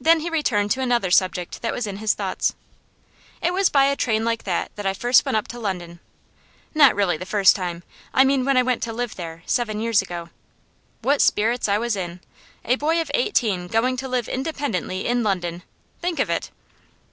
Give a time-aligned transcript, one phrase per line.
[0.00, 2.54] Then he returned to another subject that was in his thoughts.
[3.42, 5.98] 'It was by a train like that that I first went up to London.
[6.72, 7.82] Not really the first time;
[8.14, 10.30] I mean when I went to live there, seven years ago.
[11.02, 12.20] What spirits I was in!
[12.64, 15.64] A boy of eighteen going to live independently in London;
[16.00, 16.52] think of it!